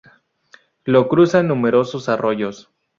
[0.83, 2.71] Lo cruzan numerosos arroyos.